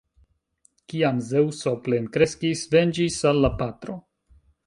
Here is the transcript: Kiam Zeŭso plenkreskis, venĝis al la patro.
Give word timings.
Kiam 0.93 1.19
Zeŭso 1.27 1.73
plenkreskis, 1.89 2.65
venĝis 2.73 3.21
al 3.33 3.45
la 3.47 3.55
patro. 3.63 3.99